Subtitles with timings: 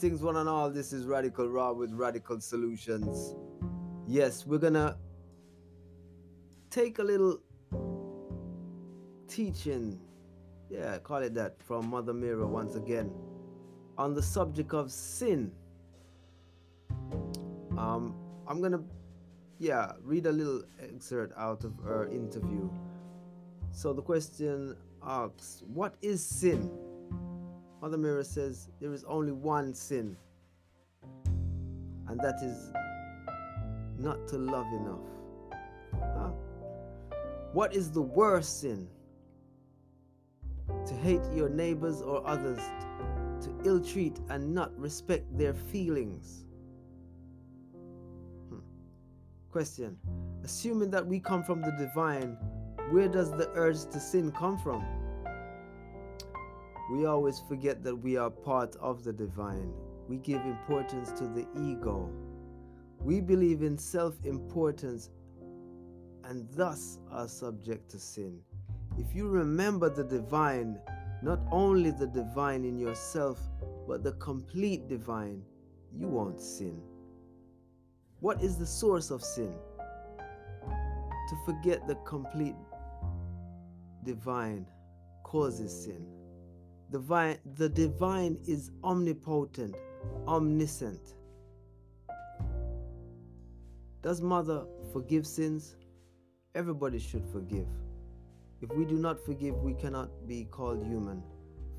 [0.00, 0.70] Greetings, one and all.
[0.70, 3.34] This is Radical Raw with Radical Solutions.
[4.06, 4.96] Yes, we're gonna
[6.70, 7.38] take a little
[9.28, 10.00] teaching,
[10.70, 13.12] yeah, call it that, from Mother Meera once again
[13.98, 15.52] on the subject of sin.
[17.76, 18.14] Um,
[18.48, 18.82] I'm gonna,
[19.58, 22.70] yeah, read a little excerpt out of her interview.
[23.70, 26.70] So the question asks, What is sin?
[27.80, 30.14] Mother Meera says there is only one sin,
[32.08, 32.72] and that is
[33.98, 35.00] not to love enough.
[35.94, 36.30] Huh?
[37.52, 38.86] What is the worst sin?
[40.86, 42.60] To hate your neighbors or others,
[43.42, 46.44] to ill treat and not respect their feelings.
[48.50, 48.58] Hmm.
[49.50, 49.96] Question
[50.44, 52.36] Assuming that we come from the divine,
[52.90, 54.84] where does the urge to sin come from?
[56.90, 59.72] We always forget that we are part of the divine.
[60.08, 62.10] We give importance to the ego.
[63.00, 65.08] We believe in self importance
[66.24, 68.40] and thus are subject to sin.
[68.98, 70.80] If you remember the divine,
[71.22, 73.38] not only the divine in yourself,
[73.86, 75.42] but the complete divine,
[75.96, 76.82] you won't sin.
[78.18, 79.54] What is the source of sin?
[81.28, 82.56] To forget the complete
[84.04, 84.66] divine
[85.22, 86.19] causes sin.
[86.90, 89.76] Divine, the divine is omnipotent,
[90.26, 91.14] omniscient.
[94.02, 95.76] Does mother forgive sins?
[96.54, 97.68] Everybody should forgive.
[98.60, 101.22] If we do not forgive, we cannot be called human.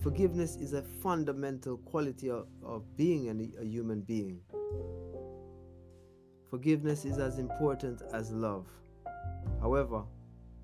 [0.00, 4.40] Forgiveness is a fundamental quality of, of being a, a human being.
[6.50, 8.66] Forgiveness is as important as love.
[9.60, 10.04] However,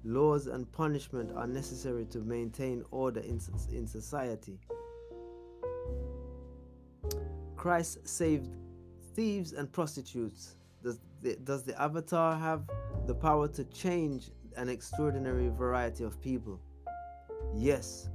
[0.04, 3.40] laws and punishment are necessary to maintain order in,
[3.72, 4.58] in society.
[7.56, 8.50] Christ saved
[9.14, 10.56] thieves and prostitutes.
[10.82, 12.62] Does the, does the avatar have
[13.06, 16.60] the power to change an extraordinary variety of people?
[17.54, 18.08] Yes,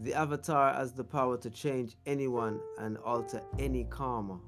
[0.00, 4.40] the avatar has the power to change anyone and alter any karma.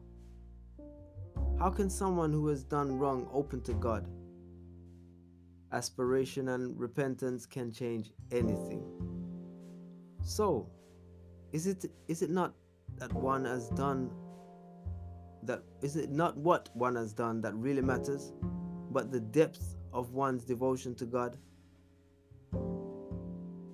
[1.58, 4.08] How can someone who has done wrong open to God?
[5.72, 8.82] Aspiration and repentance can change anything.
[10.22, 10.68] So,
[11.52, 12.54] is it is it not
[12.98, 14.10] that one has done
[15.42, 18.32] that is it not what one has done that really matters,
[18.90, 21.36] but the depth of one's devotion to God?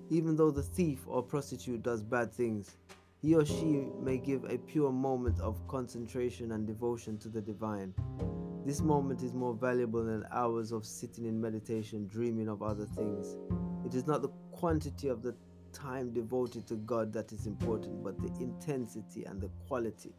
[0.09, 2.77] Even though the thief or prostitute does bad things,
[3.21, 7.93] he or she may give a pure moment of concentration and devotion to the divine.
[8.69, 13.35] This moment is more valuable than hours of sitting in meditation, dreaming of other things.
[13.83, 15.35] It is not the quantity of the
[15.73, 20.13] time devoted to God that is important, but the intensity and the quality.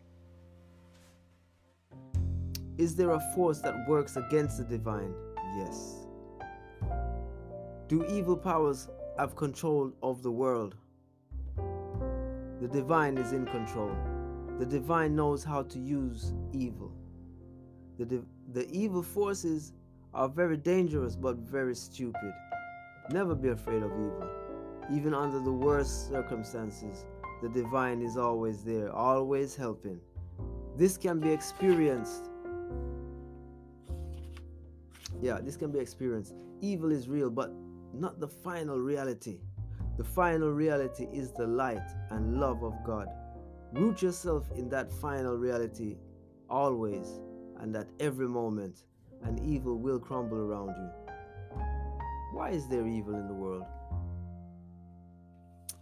[2.77, 5.15] Is there a force that works against the divine?
[5.57, 6.09] Yes.
[7.87, 10.75] Do evil powers have control of the world?
[12.61, 13.95] The divine is in control.
[14.59, 16.93] The divine knows how to use evil.
[18.05, 18.23] The,
[18.53, 19.73] the evil forces
[20.15, 22.33] are very dangerous but very stupid.
[23.11, 24.29] Never be afraid of evil.
[24.91, 27.05] Even under the worst circumstances,
[27.43, 30.01] the divine is always there, always helping.
[30.77, 32.31] This can be experienced.
[35.21, 36.35] Yeah, this can be experienced.
[36.63, 37.53] Evil is real, but
[37.93, 39.41] not the final reality.
[39.99, 43.09] The final reality is the light and love of God.
[43.73, 45.97] Root yourself in that final reality
[46.49, 47.21] always
[47.61, 48.85] and at every moment,
[49.23, 50.91] and evil will crumble around you.
[52.33, 53.65] Why is there evil in the world?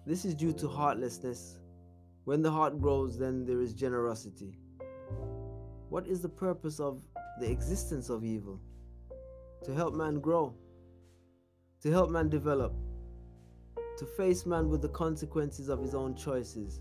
[0.05, 1.59] This is due to heartlessness.
[2.25, 4.59] When the heart grows, then there is generosity.
[5.89, 7.03] What is the purpose of
[7.41, 8.61] the existence of evil?
[9.65, 10.55] To help man grow,
[11.83, 12.75] to help man develop,
[13.99, 16.81] to face man with the consequences of his own choices,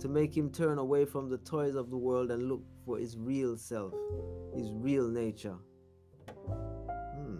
[0.00, 3.16] to make him turn away from the toys of the world and look for his
[3.16, 3.92] real self,
[4.54, 5.56] his real nature.
[6.36, 7.38] Hmm.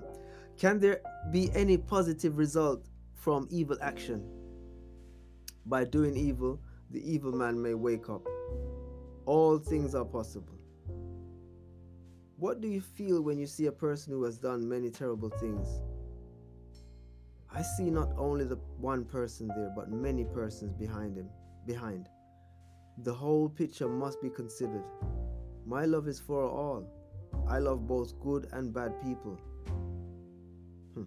[0.57, 1.01] Can there
[1.33, 4.25] be any positive result from evil action?
[5.67, 6.61] By doing evil,
[6.91, 8.27] the evil man may wake up.
[9.27, 10.59] All things are possible.
[12.37, 15.69] What do you feel when you see a person who has done many terrible things?
[17.53, 21.29] I see not only the one person there, but many persons behind him.
[21.67, 22.09] Behind.
[23.03, 24.85] The whole picture must be considered.
[25.67, 26.85] My love is for all.
[27.49, 29.39] I love both good and bad people.
[30.95, 31.05] Hmm.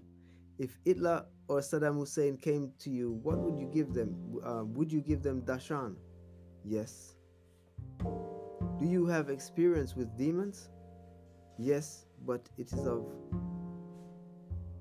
[0.57, 4.15] If Hitler or Saddam Hussein came to you, what would you give them?
[4.43, 5.95] Uh, would you give them Darshan?
[6.65, 7.15] Yes.
[7.99, 10.69] Do you have experience with demons?
[11.59, 13.05] Yes, but it is of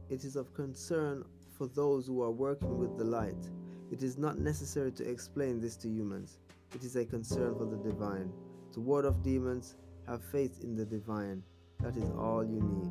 [0.09, 1.25] it is of concern
[1.57, 3.49] for those who are working with the light.
[3.93, 6.39] It is not necessary to explain this to humans.
[6.75, 8.33] It is a concern for the divine.
[8.73, 9.77] To ward off demons,
[10.09, 11.43] have faith in the divine.
[11.81, 12.91] That is all you need.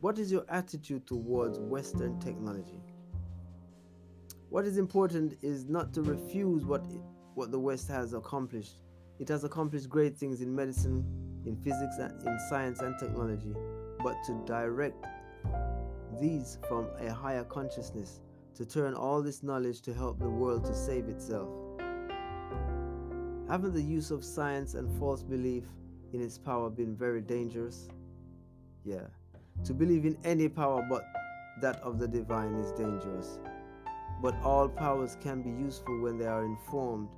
[0.00, 2.80] What is your attitude towards Western technology?
[4.50, 7.00] What is important is not to refuse what, it,
[7.34, 8.76] what the West has accomplished.
[9.18, 11.04] It has accomplished great things in medicine,
[11.44, 13.52] in physics, in science and technology,
[14.04, 15.04] but to direct
[16.20, 18.20] these from a higher consciousness,
[18.54, 21.48] to turn all this knowledge to help the world to save itself.
[23.48, 25.64] Haven't the use of science and false belief
[26.12, 27.88] in its power been very dangerous?
[28.84, 29.06] Yeah.
[29.64, 31.04] To believe in any power but
[31.60, 33.38] that of the divine is dangerous.
[34.22, 37.08] But all powers can be useful when they are informed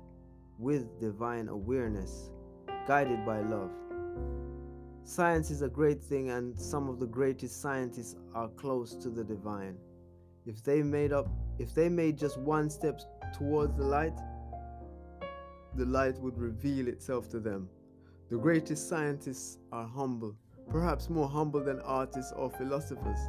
[0.59, 2.31] with divine awareness,
[2.87, 3.71] guided by love.
[5.03, 9.23] Science is a great thing, and some of the greatest scientists are close to the
[9.23, 9.77] divine.
[10.47, 11.27] If they made up,
[11.59, 13.01] if they made just one step
[13.37, 14.17] towards the light,
[15.75, 17.67] the light would reveal itself to them.
[18.29, 20.37] The greatest scientists are humble,
[20.69, 23.19] perhaps more humble than artists or philosophers,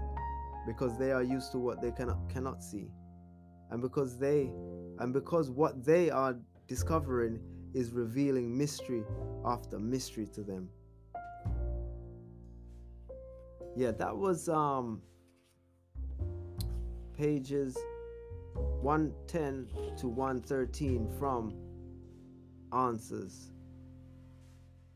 [0.64, 2.86] because they are used to what they cannot cannot see.
[3.70, 4.52] And because they
[5.00, 6.36] and because what they are
[6.68, 7.40] discovering
[7.74, 9.02] is revealing mystery
[9.44, 10.68] after mystery to them.
[13.76, 15.02] Yeah, that was um
[17.18, 17.76] pages
[18.54, 19.66] 110
[19.98, 21.52] to 113 from
[22.72, 23.50] Answers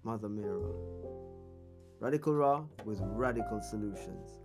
[0.04, 0.72] Mother Meera.
[1.98, 4.38] Radical Raw with radical solutions.